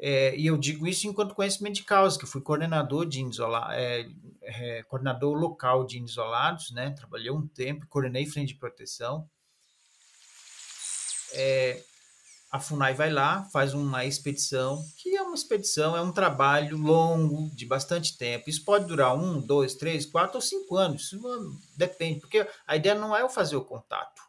[0.00, 4.08] É, e eu digo isso enquanto conhecimento de causa, que fui coordenador de isola, é,
[4.42, 6.90] é, coordenador local de isolados, né?
[6.90, 9.28] Trabalhei um tempo, coordenei frente de proteção.
[12.50, 17.54] A FUNAI vai lá, faz uma expedição, que é uma expedição, é um trabalho longo,
[17.54, 18.48] de bastante tempo.
[18.48, 21.10] Isso pode durar um, dois, três, quatro ou cinco anos,
[21.76, 24.22] depende, porque a ideia não é eu fazer o contato,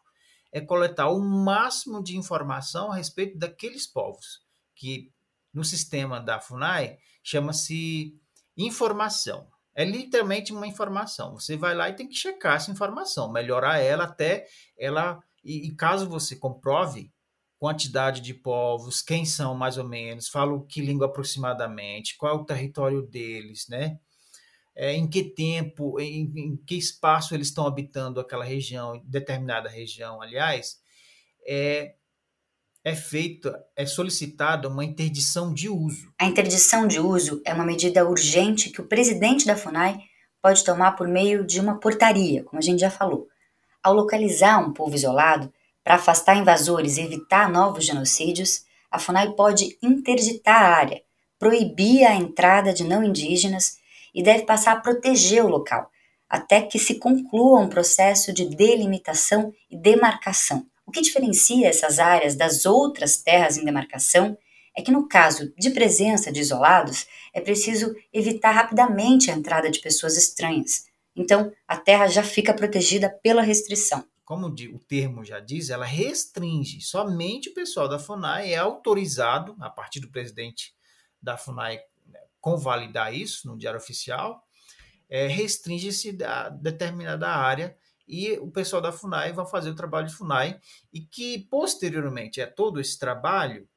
[0.52, 4.42] é coletar o máximo de informação a respeito daqueles povos,
[4.74, 5.10] que
[5.52, 8.14] no sistema da FUNAI chama-se
[8.56, 9.46] informação.
[9.74, 11.34] É literalmente uma informação.
[11.34, 14.46] Você vai lá e tem que checar essa informação, melhorar ela até
[14.78, 15.22] ela.
[15.42, 17.10] E, e caso você comprove
[17.60, 22.44] quantidade de povos, quem são mais ou menos, falam que língua aproximadamente, qual é o
[22.44, 23.98] território deles, né?
[24.74, 30.22] É, em que tempo, em, em, que espaço eles estão habitando aquela região, determinada região,
[30.22, 30.80] aliás,
[31.46, 31.96] é,
[32.82, 36.10] é feita, é solicitada uma interdição de uso.
[36.18, 39.98] A interdição de uso é uma medida urgente que o presidente da FUNAI
[40.40, 43.28] pode tomar por meio de uma portaria, como a gente já falou.
[43.82, 49.78] Ao localizar um povo isolado, para afastar invasores e evitar novos genocídios, a FUNAI pode
[49.82, 51.02] interditar a área,
[51.38, 53.78] proibir a entrada de não indígenas
[54.14, 55.90] e deve passar a proteger o local,
[56.28, 60.66] até que se conclua um processo de delimitação e demarcação.
[60.84, 64.36] O que diferencia essas áreas das outras terras em demarcação
[64.76, 69.80] é que, no caso de presença de isolados, é preciso evitar rapidamente a entrada de
[69.80, 70.84] pessoas estranhas.
[71.14, 76.80] Então, a terra já fica protegida pela restrição como o termo já diz, ela restringe.
[76.80, 80.72] Somente o pessoal da FUNAI é autorizado, a partir do presidente
[81.20, 84.46] da FUNAI né, convalidar isso no Diário Oficial,
[85.08, 90.14] é, restringe-se a determinada área e o pessoal da FUNAI vai fazer o trabalho de
[90.14, 90.60] FUNAI
[90.92, 93.68] e que, posteriormente, é todo esse trabalho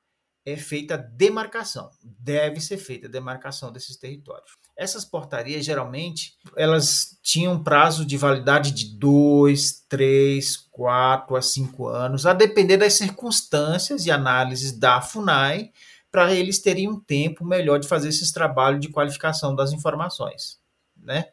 [0.45, 4.55] é feita a demarcação, deve ser feita a demarcação desses territórios.
[4.75, 12.25] Essas portarias, geralmente, elas tinham prazo de validade de dois, três, quatro a cinco anos,
[12.25, 15.71] a depender das circunstâncias e análises da FUNAI,
[16.11, 20.59] para eles terem um tempo melhor de fazer esses trabalhos de qualificação das informações,
[20.95, 21.25] né?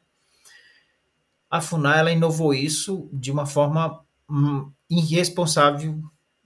[1.50, 6.03] A FUNAI ela inovou isso de uma forma hum, irresponsável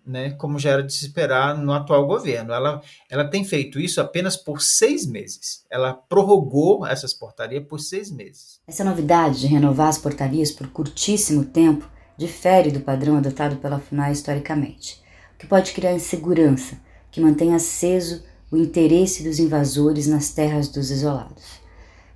[0.06, 2.52] né, como já era de se esperar no atual governo.
[2.52, 5.64] Ela, ela tem feito isso apenas por seis meses.
[5.70, 8.60] Ela prorrogou essas portarias por seis meses.
[8.66, 14.12] Essa novidade de renovar as portarias por curtíssimo tempo difere do padrão adotado pela FUNAI
[14.12, 15.02] historicamente,
[15.34, 16.78] o que pode criar insegurança
[17.10, 21.62] que mantém aceso o interesse dos invasores nas terras dos isolados.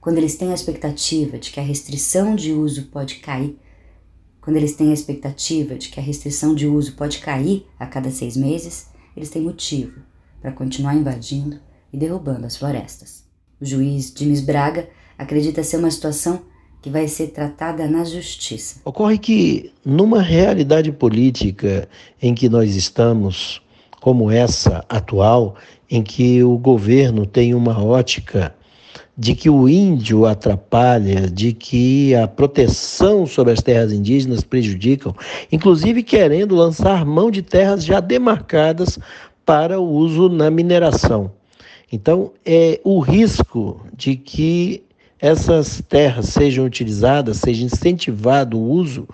[0.00, 3.58] Quando eles têm a expectativa de que a restrição de uso pode cair,
[4.40, 8.10] quando eles têm a expectativa de que a restrição de uso pode cair a cada
[8.10, 10.00] seis meses, eles têm motivo
[10.40, 11.58] para continuar invadindo
[11.92, 13.24] e derrubando as florestas.
[13.60, 16.42] O juiz Dimes Braga acredita ser uma situação
[16.80, 18.80] que vai ser tratada na justiça.
[18.84, 21.88] Ocorre que, numa realidade política
[22.22, 23.60] em que nós estamos,
[24.00, 25.56] como essa atual,
[25.90, 28.54] em que o governo tem uma ótica
[29.18, 35.12] de que o índio atrapalha, de que a proteção sobre as terras indígenas prejudicam,
[35.50, 38.96] inclusive querendo lançar mão de terras já demarcadas
[39.44, 41.32] para o uso na mineração.
[41.90, 44.84] Então, é o risco de que
[45.18, 49.08] essas terras sejam utilizadas, seja incentivado o uso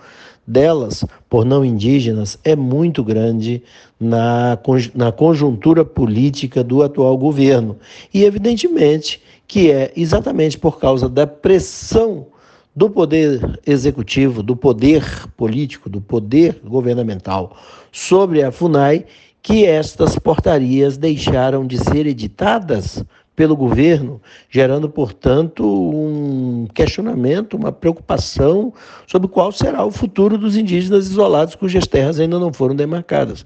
[0.47, 3.63] delas por não indígenas é muito grande
[3.99, 4.59] na,
[4.95, 7.77] na conjuntura política do atual governo.
[8.13, 12.27] E, evidentemente, que é exatamente por causa da pressão
[12.75, 15.05] do poder executivo, do poder
[15.37, 17.57] político, do poder governamental
[17.93, 19.07] sobre a FUNAI,
[19.41, 28.73] que estas portarias deixaram de ser editadas pelo governo, gerando, portanto, um questionamento, uma preocupação
[29.07, 33.44] sobre qual será o futuro dos indígenas isolados cujas terras ainda não foram demarcadas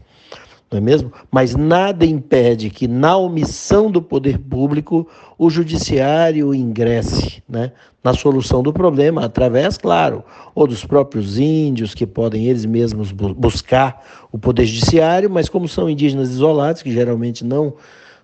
[0.71, 1.13] não é mesmo?
[1.31, 7.73] Mas nada impede que, na omissão do poder público, o judiciário ingresse né,
[8.05, 10.23] na solução do problema, através, claro,
[10.55, 15.89] ou dos próprios índios, que podem eles mesmos buscar o poder judiciário, mas como são
[15.89, 17.75] indígenas isolados, que geralmente não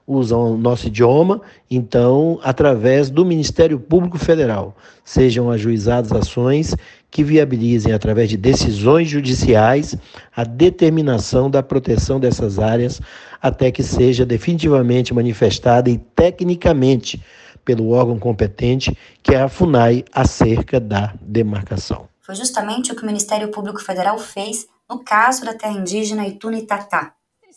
[0.07, 1.41] usam o nosso idioma,
[1.71, 6.75] então, através do Ministério Público Federal, sejam ajuizadas ações
[7.11, 9.97] que viabilizem, através de decisões judiciais,
[10.35, 13.01] a determinação da proteção dessas áreas
[13.41, 17.23] até que seja definitivamente manifestada e tecnicamente
[17.65, 22.09] pelo órgão competente, que é a FUNAI, acerca da demarcação.
[22.21, 27.15] Foi justamente o que o Ministério Público Federal fez no caso da terra indígena Itunitatá,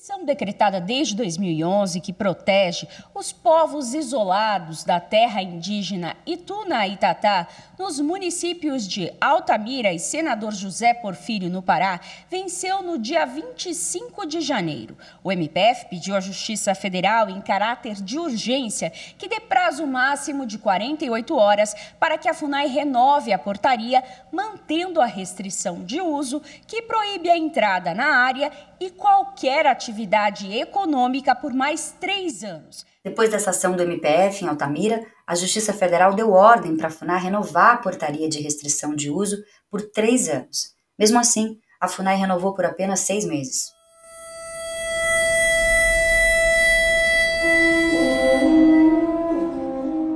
[0.07, 7.47] Constituição decretada desde 2011 que protege os povos isolados da terra indígena Ituna e Itatá
[7.77, 14.39] nos municípios de Altamira e Senador José Porfírio, no Pará, venceu no dia 25 de
[14.39, 14.97] janeiro.
[15.23, 20.57] O MPF pediu à Justiça Federal, em caráter de urgência, que dê prazo máximo de
[20.57, 26.81] 48 horas para que a FUNAI renove a portaria, mantendo a restrição de uso que
[26.81, 32.85] proíbe a entrada na área e qualquer atividade econômica por mais três anos.
[33.03, 37.21] Depois dessa ação do MPF em Altamira, a Justiça Federal deu ordem para a FUNAI
[37.21, 39.37] renovar a portaria de restrição de uso
[39.69, 40.75] por três anos.
[40.97, 43.71] Mesmo assim, a FUNAI renovou por apenas seis meses.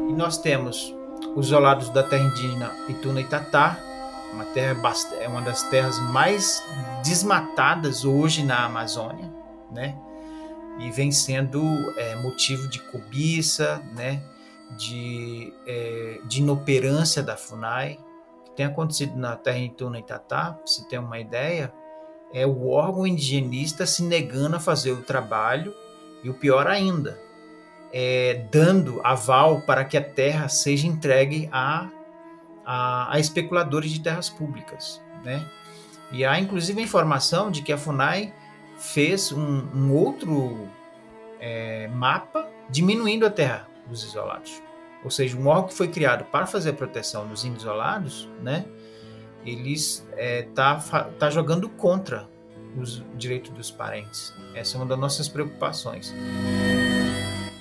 [0.10, 0.93] E nós temos
[1.36, 3.78] os isolados da terra indígena Ituna e Tatá,
[4.34, 4.78] uma terra
[5.19, 6.63] é uma das terras mais
[7.04, 9.32] desmatadas hoje na Amazônia,
[9.72, 9.98] né?
[10.80, 11.62] E vem sendo
[11.98, 14.24] é, motivo de cobiça, né?
[14.78, 18.00] De, é, de inoperância da FUNAI.
[18.46, 21.74] Que tem acontecido na terra Ituna e Tatá, se ter uma ideia,
[22.34, 25.74] é o órgão indigenista se negando a fazer o trabalho
[26.24, 27.20] e o pior ainda,
[27.92, 31.90] é, dando aval para que a terra seja entregue a
[32.66, 35.46] a, a especuladores de terras públicas, né?
[36.12, 38.34] E há inclusive a informação de que a Funai
[38.78, 40.67] fez um, um outro
[41.39, 44.62] é, mapa diminuindo a terra dos isolados.
[45.04, 48.65] Ou seja, um órgão que foi criado para fazer a proteção dos isolados, né?
[49.45, 50.80] Eles é, tá,
[51.17, 52.30] tá jogando contra
[52.78, 54.34] os direitos dos parentes.
[54.54, 56.13] Essa é uma das nossas preocupações.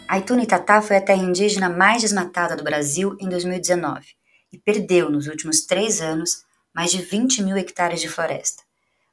[0.06, 4.06] A Itunitatá foi a terra indígena mais desmatada do Brasil em 2019
[4.52, 8.62] e perdeu, nos últimos três anos, mais de 20 mil hectares de floresta.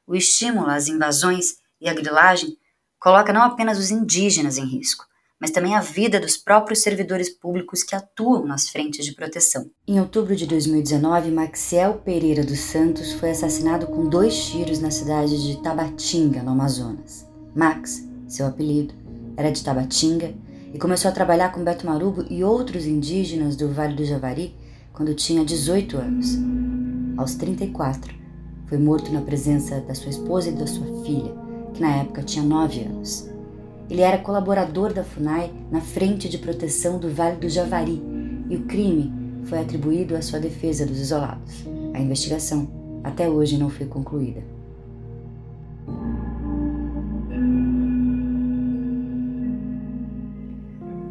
[0.06, 2.56] O estímulo às invasões e à grilagem
[2.98, 5.06] coloca não apenas os indígenas em risco,
[5.40, 9.70] mas também a vida dos próprios servidores públicos que atuam nas frentes de proteção.
[9.86, 15.40] Em outubro de 2019, Maxiel Pereira dos Santos foi assassinado com dois tiros na cidade
[15.46, 17.26] de Tabatinga, no Amazonas.
[17.54, 18.94] Max, seu apelido,
[19.36, 20.34] era de Tabatinga
[20.74, 24.54] e começou a trabalhar com Beto Marubo e outros indígenas do Vale do Javari
[24.92, 26.36] quando tinha 18 anos.
[27.18, 28.14] Aos 34,
[28.66, 31.34] foi morto na presença da sua esposa e da sua filha,
[31.74, 33.28] que na época tinha 9 anos.
[33.90, 38.00] Ele era colaborador da FUNAI na Frente de Proteção do Vale do Javari
[38.48, 39.12] e o crime
[39.46, 41.66] foi atribuído à sua defesa dos isolados.
[41.92, 42.70] A investigação
[43.02, 44.44] até hoje não foi concluída.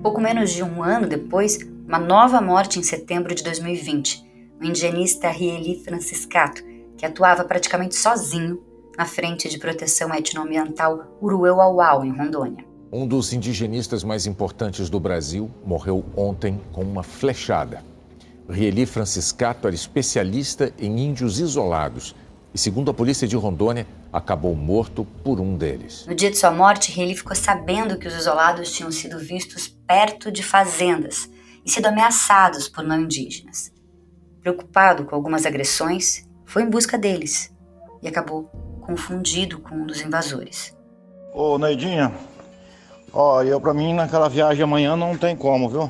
[0.02, 4.27] Pouco menos de um ano depois, uma nova morte em setembro de 2020.
[4.60, 6.64] O indigenista Rieli Franciscato,
[6.98, 8.60] que atuava praticamente sozinho
[8.98, 12.66] na frente de proteção etnoambiental Urueu-Auau, em Rondônia.
[12.92, 17.84] Um dos indigenistas mais importantes do Brasil morreu ontem com uma flechada.
[18.50, 22.16] Rieli Franciscato era especialista em índios isolados
[22.52, 26.06] e, segundo a polícia de Rondônia, acabou morto por um deles.
[26.08, 30.32] No dia de sua morte, Rieli ficou sabendo que os isolados tinham sido vistos perto
[30.32, 31.30] de fazendas
[31.64, 33.77] e sido ameaçados por não indígenas.
[34.48, 37.54] Preocupado com algumas agressões, foi em busca deles
[38.02, 38.46] e acabou
[38.80, 40.74] confundido com um dos invasores.
[41.34, 42.14] Ô Neidinha,
[43.12, 45.90] ó, eu para mim naquela viagem amanhã não tem como, viu?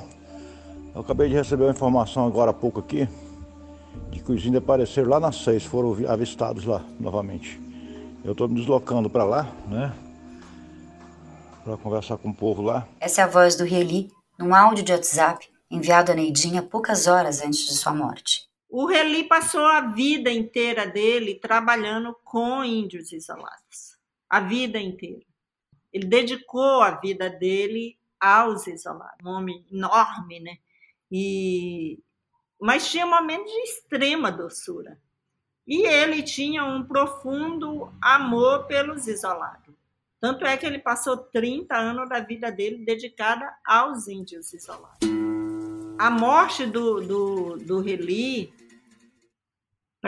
[0.96, 3.08] Eu acabei de receber uma informação agora há pouco aqui
[4.10, 7.62] de que os índios apareceram lá na 6, foram avistados lá novamente.
[8.26, 9.94] Eu estou me deslocando para lá, né?
[11.64, 12.88] Para conversar com o povo lá.
[13.00, 17.40] Essa é a voz do Rieli num áudio de WhatsApp enviado a Neidinha poucas horas
[17.44, 18.47] antes de sua morte.
[18.70, 23.98] O Reli passou a vida inteira dele trabalhando com índios isolados.
[24.30, 25.26] A vida inteira.
[25.92, 29.26] Ele dedicou a vida dele aos isolados.
[29.26, 30.58] Um homem enorme, né?
[31.10, 32.00] E...
[32.60, 35.00] Mas tinha momentos de extrema doçura.
[35.66, 39.76] E ele tinha um profundo amor pelos isolados.
[40.20, 45.08] Tanto é que ele passou 30 anos da vida dele dedicada aos índios isolados
[45.98, 48.54] a morte do, do, do Reli,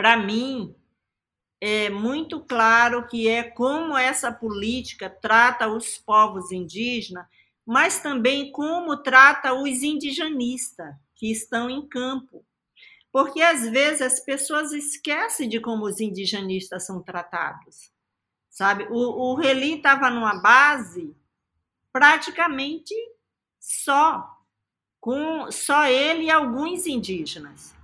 [0.00, 0.74] para mim,
[1.60, 7.26] é muito claro que é como essa política trata os povos indígenas,
[7.66, 12.42] mas também como trata os indigenistas que estão em campo.
[13.12, 17.92] Porque às vezes as pessoas esquecem de como os indigenistas são tratados.
[18.48, 18.86] Sabe?
[18.90, 21.14] O, o Reli estava numa base
[21.92, 22.94] praticamente
[23.60, 24.34] só
[24.98, 27.78] com só ele e alguns indígenas.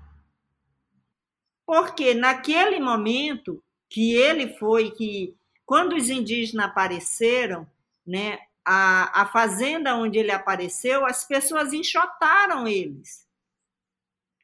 [1.67, 7.67] Porque naquele momento que ele foi, que quando os indígenas apareceram,
[8.07, 13.27] né, a, a fazenda onde ele apareceu, as pessoas enxotaram eles.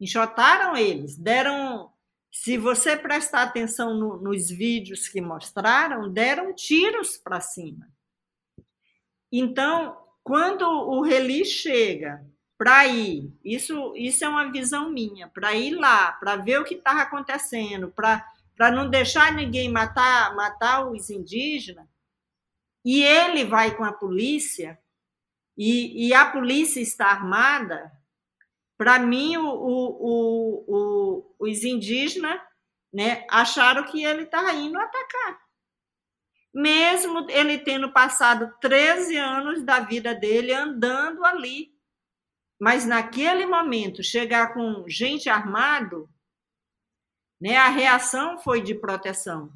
[0.00, 1.90] Enxotaram eles, deram.
[2.30, 7.86] Se você prestar atenção no, nos vídeos que mostraram, deram tiros para cima.
[9.30, 12.24] Então, quando o Reli chega
[12.62, 16.74] para ir, isso, isso é uma visão minha, para ir lá, para ver o que
[16.74, 21.84] estava acontecendo, para não deixar ninguém matar, matar os indígenas,
[22.84, 24.78] e ele vai com a polícia,
[25.58, 27.90] e, e a polícia está armada,
[28.78, 32.40] para mim, o, o, o, os indígenas
[32.92, 35.40] né, acharam que ele estava indo atacar.
[36.54, 41.71] Mesmo ele tendo passado 13 anos da vida dele andando ali.
[42.62, 46.08] Mas naquele momento, chegar com gente armado,
[47.40, 49.52] né, a reação foi de proteção.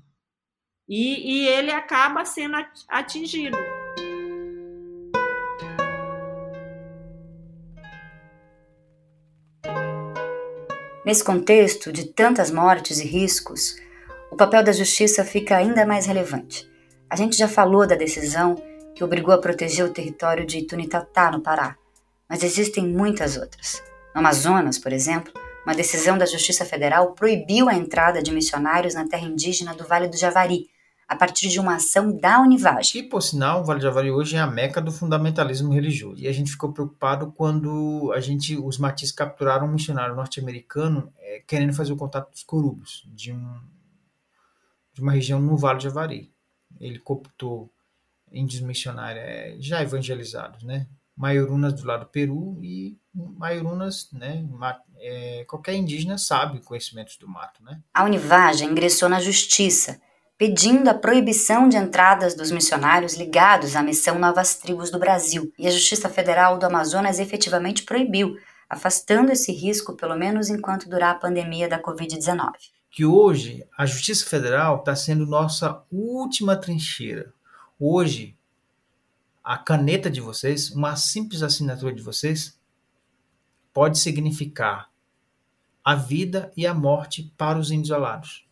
[0.89, 2.57] E, e ele acaba sendo
[2.89, 3.57] atingido.
[11.05, 13.77] Nesse contexto de tantas mortes e riscos,
[14.33, 16.69] o papel da justiça fica ainda mais relevante.
[17.09, 18.57] A gente já falou da decisão
[18.97, 21.79] que obrigou a proteger o território de Itunitatá, no Pará,
[22.29, 23.83] mas existem muitas outras.
[24.15, 25.33] No Amazonas, por exemplo,
[25.67, 30.09] uma decisão da Justiça Federal proibiu a entrada de missionários na terra indígena do Vale
[30.09, 30.69] do Javari,
[31.09, 32.99] a partir de uma ação da Univage.
[32.99, 36.23] E, por sinal, o Vale do Javari hoje é a meca do fundamentalismo religioso.
[36.23, 41.43] E a gente ficou preocupado quando a gente, os matis capturaram um missionário norte-americano é,
[41.47, 43.61] querendo fazer o contato dos corubos de, um,
[44.93, 46.33] de uma região no Vale do Javari.
[46.81, 47.73] Ele cooptou
[48.33, 50.87] índios missionários é, já evangelizados, né?
[51.17, 54.45] Maiorunas do lado do Peru e Maiorunas, né?
[54.99, 57.81] É, qualquer indígena sabe conhecimentos do mato, né?
[57.95, 60.01] A Univage ingressou na justiça
[60.39, 65.67] pedindo a proibição de entradas dos missionários ligados à missão Novas Tribos do Brasil, e
[65.67, 68.37] a Justiça Federal do Amazonas efetivamente proibiu,
[68.69, 72.51] afastando esse risco pelo menos enquanto durar a pandemia da Covid-19.
[72.91, 77.33] Que hoje a Justiça Federal está sendo nossa última trincheira.
[77.79, 78.37] Hoje,
[79.47, 82.59] a caneta de vocês, uma simples assinatura de vocês,
[83.73, 84.91] pode significar
[85.85, 88.45] a vida e a morte para os isolados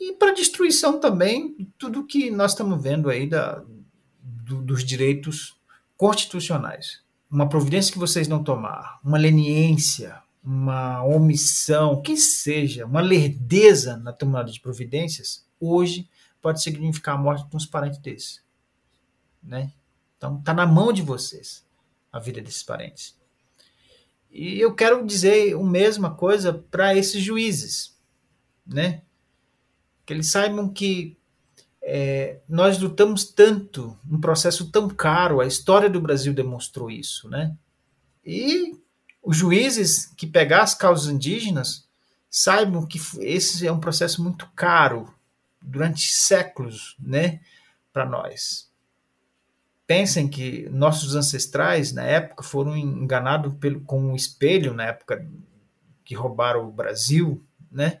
[0.00, 3.64] e para destruição também tudo que nós estamos vendo aí da,
[4.20, 5.56] do, dos direitos
[5.96, 7.00] constitucionais.
[7.30, 14.12] Uma providência que vocês não tomar, uma leniência, uma omissão, que seja, uma lerdeza na
[14.12, 16.08] tomada de providências, hoje
[16.42, 18.44] pode significar a morte de uns parentes desses.
[19.44, 19.72] Né?
[20.16, 21.64] Então, está na mão de vocês
[22.10, 23.16] a vida desses parentes.
[24.30, 27.96] E eu quero dizer a mesma coisa para esses juízes,
[28.66, 29.02] né?
[30.04, 31.16] que eles saibam que
[31.82, 37.54] é, nós lutamos tanto, um processo tão caro, a história do Brasil demonstrou isso, né?
[38.24, 38.78] E
[39.22, 41.86] os juízes que pegar as causas indígenas
[42.30, 45.12] saibam que esse é um processo muito caro
[45.60, 47.40] durante séculos, né,
[47.92, 48.70] para nós.
[49.86, 55.26] Pensem que nossos ancestrais na época foram enganados pelo, com um espelho na época
[56.04, 58.00] que roubaram o Brasil, né?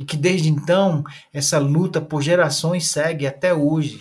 [0.00, 4.00] e que desde então essa luta por gerações segue até hoje.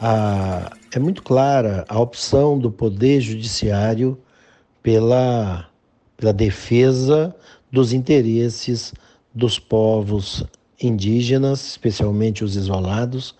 [0.00, 4.18] Ah, é muito clara a opção do Poder Judiciário
[4.82, 5.70] pela,
[6.16, 7.34] pela defesa
[7.70, 8.92] dos interesses
[9.32, 10.44] dos povos
[10.82, 13.36] indígenas, especialmente os isolados,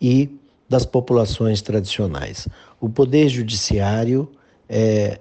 [0.00, 0.38] e
[0.68, 2.46] das populações tradicionais.
[2.80, 4.30] O Poder Judiciário
[4.68, 5.18] é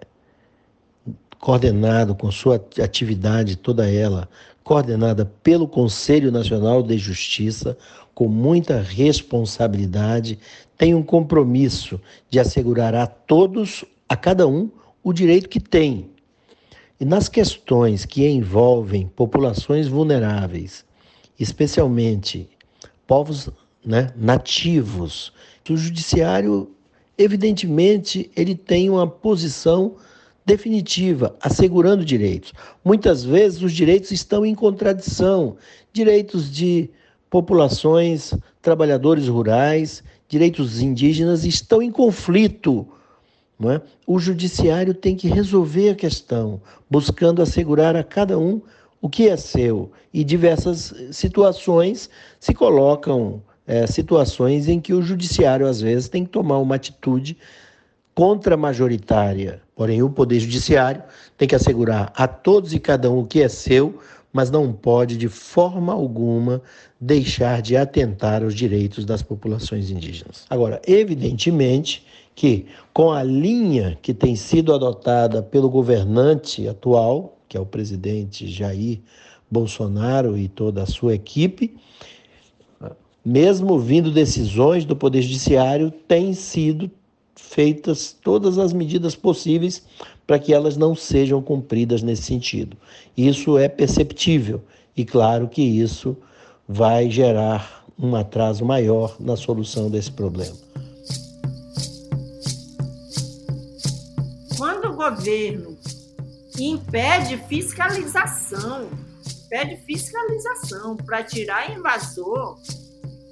[1.39, 4.27] coordenado com sua atividade toda ela
[4.67, 7.77] coordenada pelo Conselho Nacional de Justiça,
[8.13, 10.37] com muita responsabilidade,
[10.77, 14.69] tem um compromisso de assegurar a todos, a cada um,
[15.01, 16.09] o direito que tem.
[16.99, 20.83] E nas questões que envolvem populações vulneráveis,
[21.39, 22.49] especialmente
[23.07, 23.49] povos
[23.87, 25.31] né, nativos,
[25.69, 26.69] o judiciário,
[27.17, 29.95] evidentemente, ele tem uma posição
[30.45, 32.53] definitiva, assegurando direitos.
[32.83, 35.57] Muitas vezes os direitos estão em contradição.
[35.91, 36.89] Direitos de
[37.29, 42.87] populações, trabalhadores rurais, direitos indígenas estão em conflito.
[43.65, 43.81] É?
[44.05, 48.61] O judiciário tem que resolver a questão, buscando assegurar a cada um
[49.01, 49.91] o que é seu.
[50.13, 52.09] E diversas situações
[52.39, 57.37] se colocam é, situações em que o judiciário, às vezes, tem que tomar uma atitude
[58.15, 59.61] contra-majoritária.
[59.75, 61.03] Porém, o Poder Judiciário
[61.37, 63.99] tem que assegurar a todos e cada um o que é seu,
[64.33, 66.61] mas não pode de forma alguma
[66.99, 70.45] deixar de atentar aos direitos das populações indígenas.
[70.49, 77.59] Agora, evidentemente que com a linha que tem sido adotada pelo governante atual, que é
[77.59, 78.99] o presidente Jair
[79.49, 81.75] Bolsonaro e toda a sua equipe,
[83.27, 86.89] mesmo vindo decisões do Poder Judiciário, têm sido
[87.35, 89.83] feitas todas as medidas possíveis
[90.25, 92.77] para que elas não sejam cumpridas nesse sentido.
[93.17, 94.63] Isso é perceptível
[94.95, 96.15] e claro que isso
[96.65, 100.55] vai gerar um atraso maior na solução desse problema.
[104.55, 105.77] Quando o governo
[106.57, 108.87] impede fiscalização,
[109.49, 112.57] pede fiscalização para tirar invasor,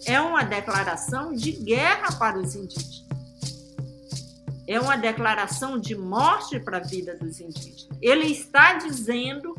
[0.06, 3.06] é uma declaração de guerra para os indígenas
[4.68, 7.88] é uma declaração de morte para a vida dos indígenas.
[8.02, 9.56] Ele está dizendo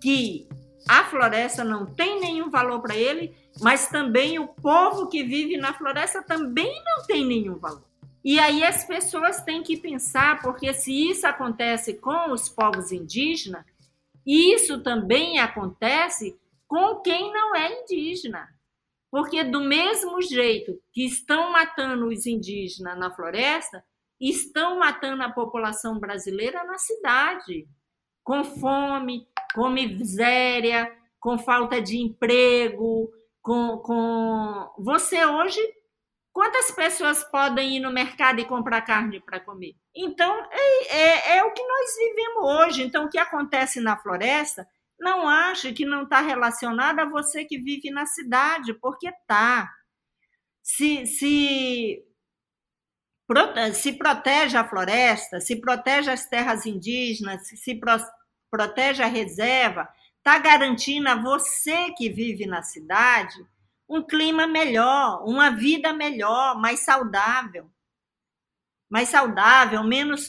[0.00, 0.48] que
[0.88, 5.72] a floresta não tem nenhum valor para ele, mas também o povo que vive na
[5.72, 7.84] floresta também não tem nenhum valor.
[8.22, 13.64] E aí as pessoas têm que pensar, porque se isso acontece com os povos indígenas,
[14.24, 18.48] isso também acontece com quem não é indígena.
[19.14, 23.84] Porque do mesmo jeito que estão matando os indígenas na floresta,
[24.20, 27.64] estão matando a população brasileira na cidade,
[28.24, 33.08] com fome, com miséria, com falta de emprego,
[33.40, 34.74] com, com...
[34.80, 35.60] você hoje
[36.32, 39.76] Quantas pessoas podem ir no mercado e comprar carne para comer?
[39.94, 42.82] Então, é, é, é, o que nós vivemos hoje.
[42.82, 44.66] Então, o que acontece na floresta,
[44.98, 49.70] não ache que não está relacionado a você que vive na cidade, porque está.
[50.62, 52.04] Se, se
[53.72, 57.80] se protege a floresta, se protege as terras indígenas, se
[58.50, 59.88] protege a reserva,
[60.18, 63.34] está garantindo a você que vive na cidade
[63.88, 67.70] um clima melhor, uma vida melhor, mais saudável.
[68.90, 70.28] Mais saudável, menos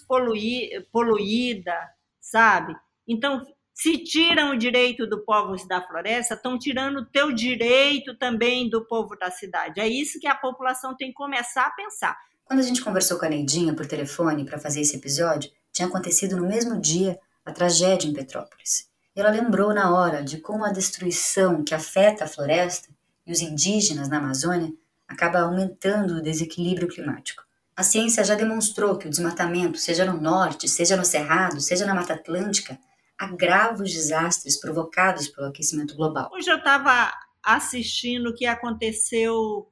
[0.91, 1.77] poluída,
[2.19, 2.75] sabe?
[3.07, 3.45] Então,
[3.75, 8.85] se tiram o direito do povo da floresta, estão tirando o teu direito também do
[8.85, 9.81] povo da cidade.
[9.81, 12.17] É isso que a população tem que começar a pensar.
[12.45, 16.37] Quando a gente conversou com a Neidinha por telefone para fazer esse episódio, tinha acontecido
[16.37, 18.87] no mesmo dia a tragédia em Petrópolis.
[19.13, 22.87] E ela lembrou na hora de como a destruição que afeta a floresta
[23.27, 24.71] e os indígenas na Amazônia
[25.05, 27.43] acaba aumentando o desequilíbrio climático.
[27.75, 31.93] A ciência já demonstrou que o desmatamento, seja no norte, seja no Cerrado, seja na
[31.93, 32.79] Mata Atlântica,
[33.17, 36.29] agrava os desastres provocados pelo aquecimento global.
[36.33, 39.71] Hoje eu estava assistindo o que aconteceu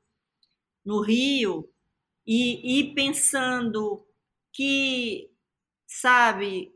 [0.86, 1.70] no Rio
[2.26, 4.06] e, e pensando
[4.52, 5.30] que,
[5.88, 6.74] sabe,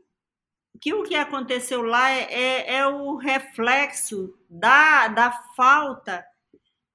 [0.80, 6.24] que o que aconteceu lá é, é, é o reflexo da, da falta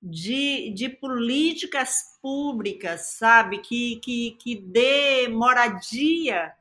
[0.02, 6.54] de, de políticas públicas, sabe, que, que, que dê moradia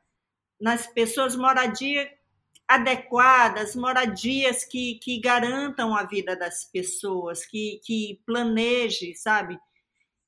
[0.59, 2.09] nas pessoas, moradia
[2.73, 9.59] adequadas, moradias que, que garantam a vida das pessoas, que, que planeje, sabe,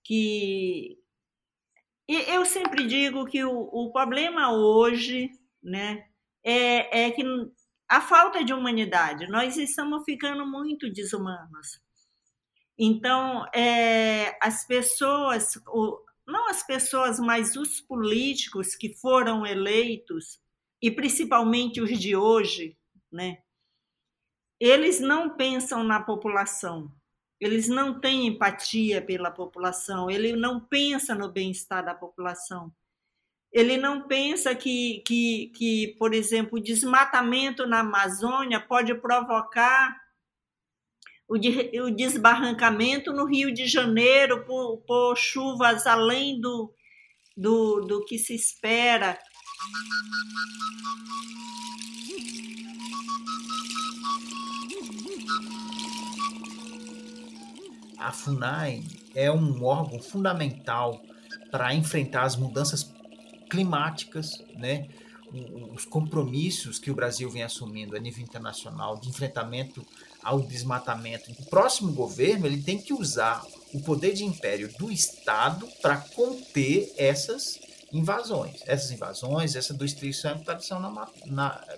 [0.03, 0.97] que,
[2.07, 5.31] eu sempre digo que o, o problema hoje
[5.63, 6.05] né,
[6.43, 7.23] é, é que
[7.89, 11.81] a falta de humanidade, nós estamos ficando muito desumanos.
[12.77, 20.39] Então, é, as pessoas, o, não as pessoas, mas os políticos que foram eleitos,
[20.81, 22.77] e principalmente os de hoje,
[23.11, 23.39] né,
[24.59, 26.91] eles não pensam na população,
[27.39, 32.73] eles não têm empatia pela população, ele não pensa no bem-estar da população.
[33.51, 39.95] Ele não pensa que, que, que, por exemplo, o desmatamento na Amazônia pode provocar
[41.27, 46.73] o, de, o desbarrancamento no Rio de Janeiro por, por chuvas além do,
[47.35, 49.17] do, do que se espera.
[58.05, 58.83] A FUNAI
[59.15, 61.01] é um órgão fundamental
[61.49, 62.93] para enfrentar as mudanças
[63.49, 64.87] climáticas, né?
[65.73, 69.85] os compromissos que o Brasil vem assumindo a nível internacional de enfrentamento
[70.23, 71.31] ao desmatamento.
[71.31, 73.43] O próximo governo ele tem que usar
[73.73, 77.59] o poder de império do Estado para conter essas
[77.95, 80.55] invasões, essas invasões, essa destruição está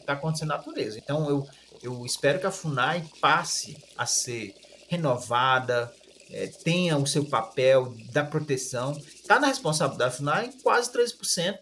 [0.06, 0.98] tá acontecendo na natureza.
[0.98, 1.48] Então eu,
[1.82, 4.56] eu espero que a FUNAI passe a ser
[4.90, 5.94] renovada,
[6.32, 8.94] é, tenha o seu papel da proteção.
[8.98, 11.60] Está na responsabilidade da FUNAI quase 13%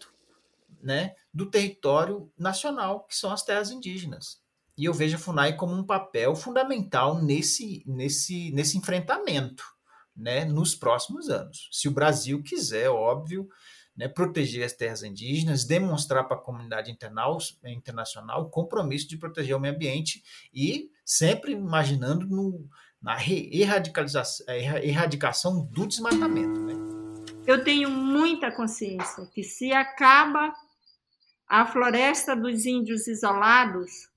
[0.82, 4.38] né, do território nacional, que são as terras indígenas.
[4.78, 9.64] E eu vejo a FUNAI como um papel fundamental nesse, nesse, nesse enfrentamento
[10.16, 11.68] né, nos próximos anos.
[11.70, 13.48] Se o Brasil quiser, óbvio,
[13.96, 16.94] né, proteger as terras indígenas, demonstrar para a comunidade
[17.64, 20.22] internacional o compromisso de proteger o meio ambiente
[20.52, 22.68] e sempre imaginando no,
[23.00, 26.60] na erradicação, erradicação do desmatamento.
[26.60, 26.74] Né?
[27.46, 30.52] Eu tenho muita consciência que se acaba
[31.48, 34.08] a floresta dos índios isolados,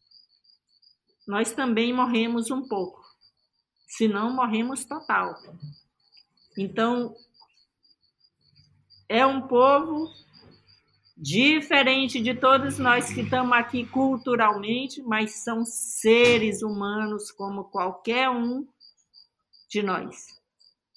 [1.28, 3.00] nós também morremos um pouco.
[3.88, 5.36] Se não, morremos total.
[6.58, 7.16] Então,
[9.10, 10.08] é um povo
[11.18, 18.66] diferente de todos nós que estamos aqui culturalmente, mas são seres humanos como qualquer um
[19.68, 20.28] de nós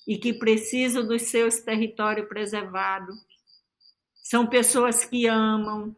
[0.07, 3.17] e que precisam dos seus territórios preservados.
[4.23, 5.97] São pessoas que amam,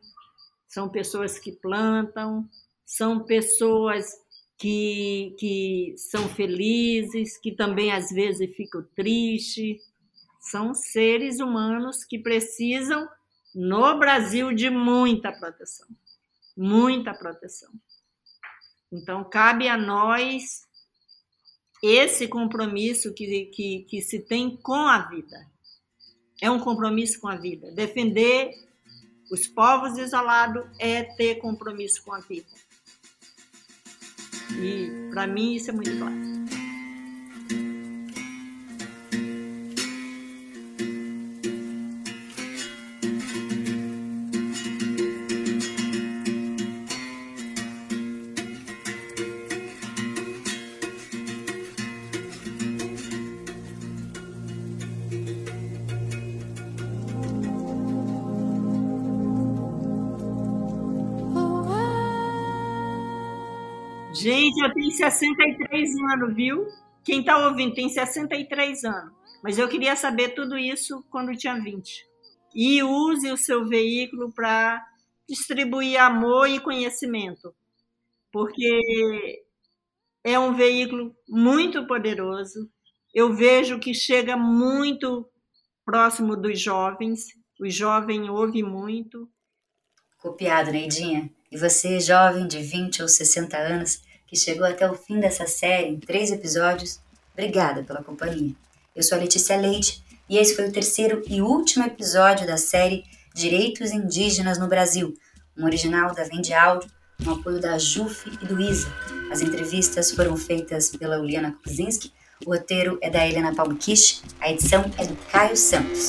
[0.69, 2.49] são pessoas que plantam,
[2.85, 4.07] são pessoas
[4.57, 9.83] que, que são felizes, que também às vezes ficam tristes.
[10.51, 13.09] São seres humanos que precisam,
[13.55, 15.86] no Brasil, de muita proteção.
[16.57, 17.72] Muita proteção.
[18.92, 20.64] Então, cabe a nós
[21.82, 25.47] esse compromisso que, que, que se tem com a vida.
[26.40, 27.70] É um compromisso com a vida.
[27.72, 28.53] Defender
[29.30, 32.49] os povos isolados é ter compromisso com a vida.
[34.53, 36.54] E para mim isso é muito claro.
[64.25, 66.66] Gente, eu tenho 63 anos, viu?
[67.05, 69.12] Quem está ouvindo tem 63 anos.
[69.43, 72.07] Mas eu queria saber tudo isso quando tinha 20.
[72.55, 74.83] E use o seu veículo para
[75.29, 77.55] distribuir amor e conhecimento.
[78.33, 79.45] Porque
[80.25, 82.70] é um veículo muito poderoso.
[83.12, 85.29] Eu vejo que chega muito
[85.85, 87.27] próximo dos jovens.
[87.61, 89.29] O jovem ouve muito.
[90.16, 91.31] Copiado, Neidinha.
[91.53, 95.89] E você, jovem de 20 ou 60 anos, que chegou até o fim dessa série
[95.89, 97.01] em três episódios,
[97.33, 98.55] obrigada pela companhia.
[98.95, 103.05] Eu sou a Letícia Leite e esse foi o terceiro e último episódio da série
[103.35, 105.14] Direitos Indígenas no Brasil,
[105.59, 106.91] um original da Vende Áudio,
[107.22, 108.89] com apoio da JUF e do ISA.
[109.31, 112.12] As entrevistas foram feitas pela Uliana Kuzinski,
[112.45, 116.09] o roteiro é da Helena Palmkish, a edição é do Caio Santos.